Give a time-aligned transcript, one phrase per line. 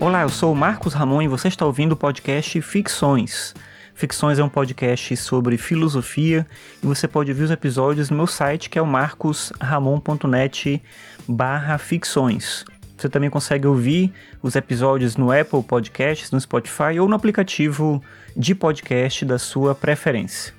[0.00, 3.52] Olá, eu sou o Marcos Ramon e você está ouvindo o podcast Ficções.
[3.96, 6.46] Ficções é um podcast sobre filosofia
[6.80, 10.80] e você pode ouvir os episódios no meu site que é o marcosramon.net
[11.26, 12.64] barra ficções.
[12.96, 18.00] Você também consegue ouvir os episódios no Apple Podcasts, no Spotify ou no aplicativo
[18.36, 20.54] de podcast da sua preferência.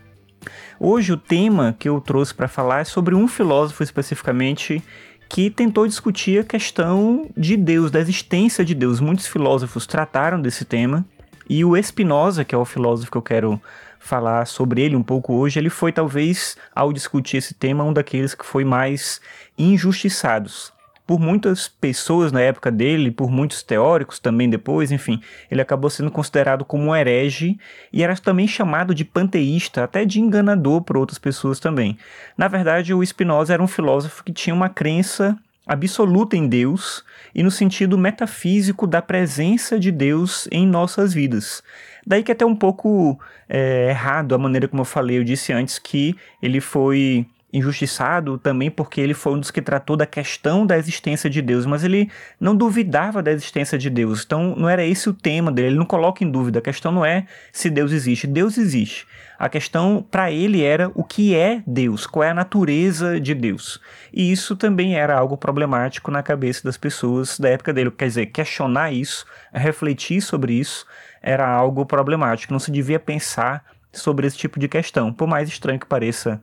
[0.78, 4.84] Hoje o tema que eu trouxe para falar é sobre um filósofo especificamente
[5.30, 9.00] que tentou discutir a questão de Deus, da existência de Deus.
[9.00, 11.06] Muitos filósofos trataram desse tema
[11.48, 13.62] e o Spinoza, que é o filósofo que eu quero
[14.00, 18.34] falar sobre ele um pouco hoje, ele foi talvez ao discutir esse tema um daqueles
[18.34, 19.22] que foi mais
[19.58, 20.74] injustiçados
[21.10, 26.12] por muitas pessoas na época dele, por muitos teóricos também depois, enfim, ele acabou sendo
[26.12, 27.58] considerado como um herege
[27.92, 31.98] e era também chamado de panteísta, até de enganador por outras pessoas também.
[32.38, 35.36] Na verdade, o Spinoza era um filósofo que tinha uma crença
[35.66, 41.64] absoluta em Deus e no sentido metafísico da presença de Deus em nossas vidas.
[42.06, 45.52] Daí que é até um pouco é, errado a maneira como eu falei, eu disse
[45.52, 50.66] antes que ele foi injustiçado também porque ele foi um dos que tratou da questão
[50.66, 54.24] da existência de Deus, mas ele não duvidava da existência de Deus.
[54.24, 56.60] Então não era esse o tema dele, ele não coloca em dúvida.
[56.60, 59.08] A questão não é se Deus existe, Deus existe.
[59.38, 63.80] A questão para ele era o que é Deus, qual é a natureza de Deus.
[64.14, 67.90] E isso também era algo problemático na cabeça das pessoas da época dele.
[67.90, 70.86] Quer dizer, questionar isso, refletir sobre isso,
[71.22, 72.52] era algo problemático.
[72.54, 76.40] Não se devia pensar sobre esse tipo de questão, por mais estranho que pareça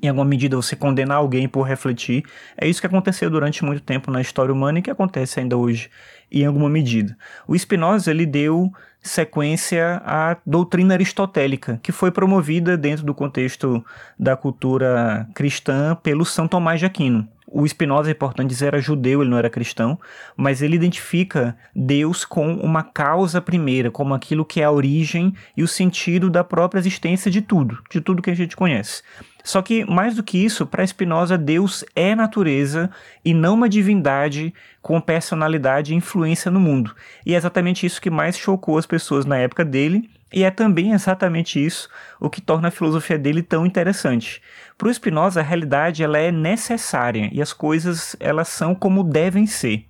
[0.00, 2.24] em alguma medida você condenar alguém por refletir.
[2.56, 5.90] É isso que aconteceu durante muito tempo na história humana e que acontece ainda hoje
[6.30, 7.16] em alguma medida.
[7.46, 13.84] O Spinoza ele deu sequência à doutrina aristotélica, que foi promovida dentro do contexto
[14.18, 17.28] da cultura cristã pelo São Tomás de Aquino.
[17.54, 20.00] O Spinoza, é importante dizer, era judeu, ele não era cristão,
[20.34, 25.62] mas ele identifica Deus com uma causa primeira, como aquilo que é a origem e
[25.62, 29.02] o sentido da própria existência de tudo, de tudo que a gente conhece.
[29.44, 32.90] Só que, mais do que isso, para Spinoza, Deus é natureza
[33.24, 36.94] e não uma divindade com personalidade e influência no mundo.
[37.26, 40.92] E é exatamente isso que mais chocou as pessoas na época dele, e é também
[40.92, 41.88] exatamente isso
[42.18, 44.40] o que torna a filosofia dele tão interessante.
[44.78, 49.46] Para o Spinoza, a realidade ela é necessária e as coisas elas são como devem
[49.46, 49.84] ser.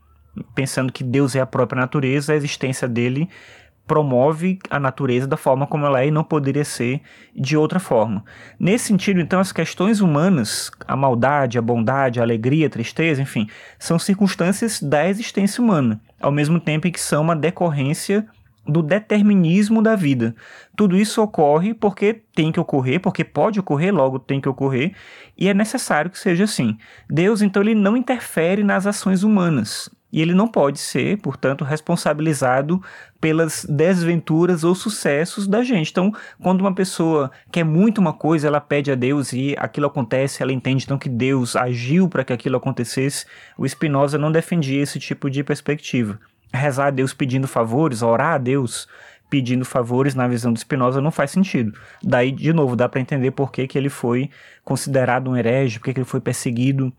[0.55, 3.29] Pensando que Deus é a própria natureza, a existência dele
[3.87, 7.01] promove a natureza da forma como ela é e não poderia ser
[7.35, 8.25] de outra forma.
[8.59, 13.49] Nesse sentido, então, as questões humanas, a maldade, a bondade, a alegria, a tristeza, enfim,
[13.79, 18.27] são circunstâncias da existência humana, ao mesmo tempo em que são uma decorrência
[18.65, 20.37] do determinismo da vida.
[20.77, 24.95] Tudo isso ocorre porque tem que ocorrer, porque pode ocorrer, logo tem que ocorrer,
[25.37, 26.79] e é necessário que seja assim.
[27.11, 32.83] Deus, então, ele não interfere nas ações humanas e ele não pode ser, portanto, responsabilizado
[33.19, 35.91] pelas desventuras ou sucessos da gente.
[35.91, 40.43] Então, quando uma pessoa quer muito uma coisa, ela pede a Deus e aquilo acontece,
[40.43, 43.25] ela entende então que Deus agiu para que aquilo acontecesse.
[43.57, 46.21] O Spinoza não defendia esse tipo de perspectiva.
[46.53, 48.87] Rezar a Deus pedindo favores, orar a Deus
[49.31, 51.73] pedindo favores, na visão do Spinoza, não faz sentido.
[52.03, 54.29] Daí, de novo, dá para entender por que, que ele foi
[54.63, 56.93] considerado um herege, por que, que ele foi perseguido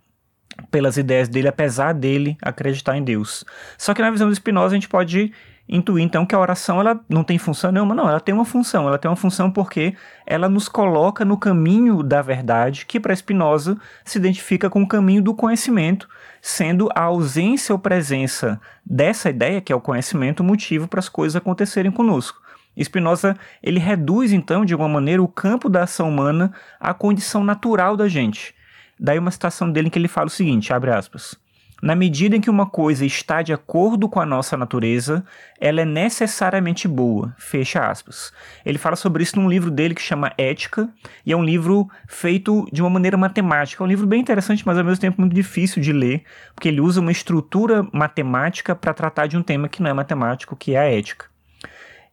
[0.70, 3.44] pelas ideias dele, apesar dele acreditar em Deus.
[3.78, 5.32] Só que na visão do Spinoza a gente pode
[5.68, 8.88] intuir então que a oração ela não tem função nenhuma, não, ela tem uma função,
[8.88, 13.78] ela tem uma função porque ela nos coloca no caminho da verdade, que para Spinoza
[14.04, 16.10] se identifica com o caminho do conhecimento,
[16.42, 21.08] sendo a ausência ou presença dessa ideia, que é o conhecimento, o motivo para as
[21.08, 22.42] coisas acontecerem conosco.
[22.82, 27.96] Spinoza ele reduz então de alguma maneira o campo da ação humana à condição natural
[27.96, 28.54] da gente
[29.00, 31.38] Daí uma citação dele em que ele fala o seguinte, abre aspas,
[31.84, 35.22] na medida em que uma coisa está de acordo com a nossa natureza,
[35.60, 37.36] ela é necessariamente boa.
[37.38, 38.32] Fecha aspas.
[38.66, 40.88] Ele fala sobre isso num livro dele que chama Ética,
[41.26, 43.84] e é um livro feito de uma maneira matemática.
[43.84, 46.24] É um livro bem interessante, mas ao mesmo tempo muito difícil de ler,
[46.56, 50.56] porque ele usa uma estrutura matemática para tratar de um tema que não é matemático,
[50.56, 51.26] que é a ética.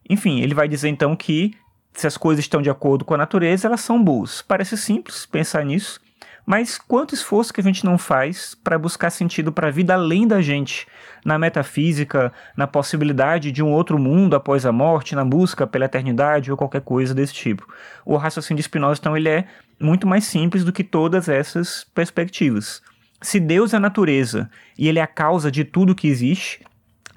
[0.09, 1.55] Enfim, ele vai dizer então que
[1.93, 4.41] se as coisas estão de acordo com a natureza, elas são boas.
[4.41, 6.01] Parece simples pensar nisso,
[6.45, 10.27] mas quanto esforço que a gente não faz para buscar sentido para a vida além
[10.27, 10.87] da gente,
[11.23, 16.51] na metafísica, na possibilidade de um outro mundo após a morte, na busca pela eternidade
[16.51, 17.67] ou qualquer coisa desse tipo.
[18.05, 19.45] O raciocínio de Spinoza, então, ele é
[19.79, 22.81] muito mais simples do que todas essas perspectivas.
[23.21, 26.65] Se Deus é a natureza e ele é a causa de tudo que existe,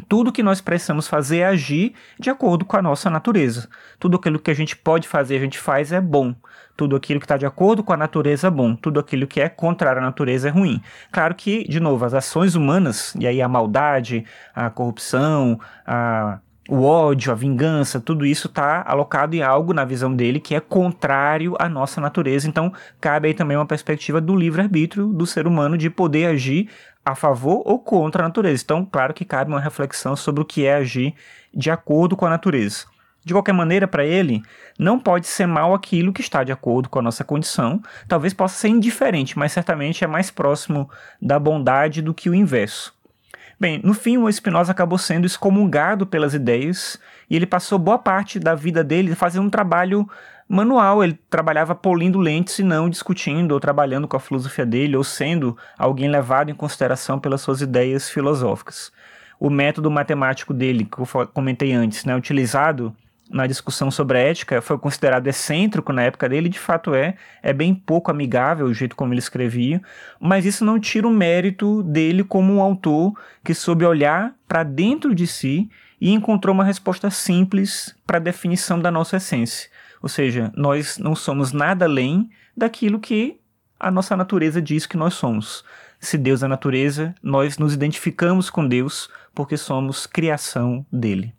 [0.09, 3.69] tudo que nós precisamos fazer é agir de acordo com a nossa natureza.
[3.99, 6.35] Tudo aquilo que a gente pode fazer, a gente faz é bom.
[6.77, 8.75] Tudo aquilo que está de acordo com a natureza é bom.
[8.75, 10.83] Tudo aquilo que é contrário à natureza é ruim.
[11.13, 14.25] Claro que, de novo, as ações humanas, e aí a maldade,
[14.55, 20.15] a corrupção, a o ódio, a vingança, tudo isso está alocado em algo na visão
[20.15, 22.49] dele que é contrário à nossa natureza.
[22.49, 26.71] Então, cabe aí também uma perspectiva do livre-arbítrio do ser humano de poder agir
[27.05, 28.63] a favor ou contra a natureza.
[28.65, 31.15] Então, claro que cabe uma reflexão sobre o que é agir
[31.53, 32.87] de acordo com a natureza.
[33.23, 34.43] De qualquer maneira, para ele,
[34.79, 37.83] não pode ser mal aquilo que está de acordo com a nossa condição.
[38.07, 40.91] Talvez possa ser indiferente, mas certamente é mais próximo
[41.21, 42.95] da bondade do que o inverso.
[43.59, 46.99] Bem, no fim, o Spinoza acabou sendo excomungado pelas ideias
[47.31, 50.09] e ele passou boa parte da vida dele fazendo um trabalho
[50.49, 51.05] manual.
[51.05, 55.57] Ele trabalhava polindo lentes e não discutindo ou trabalhando com a filosofia dele ou sendo
[55.79, 58.93] alguém levado em consideração pelas suas ideias filosóficas.
[59.39, 62.95] O método matemático dele, que eu comentei antes, né, utilizado
[63.31, 67.53] na discussão sobre a ética, foi considerado excêntrico na época dele, de fato é, é
[67.53, 69.83] bem pouco amigável o jeito como ele escrevia,
[70.21, 75.15] mas isso não tira o mérito dele como um autor que soube olhar para dentro
[75.15, 79.71] de si e encontrou uma resposta simples para a definição da nossa essência.
[80.03, 83.41] Ou seja, nós não somos nada além daquilo que
[83.81, 85.65] a nossa natureza diz que nós somos.
[85.99, 91.35] Se Deus é natureza, nós nos identificamos com Deus porque somos criação dele.